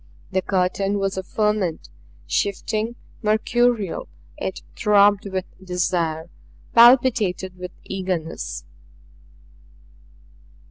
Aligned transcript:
The 0.31 0.41
curtain 0.41 0.97
was 0.97 1.15
a 1.15 1.21
ferment 1.21 1.89
shifting, 2.25 2.95
mercurial; 3.21 4.07
it 4.35 4.63
throbbed 4.75 5.29
with 5.29 5.45
desire, 5.63 6.27
palpitated 6.73 7.55
with 7.59 7.69
eagerness. 7.83 8.63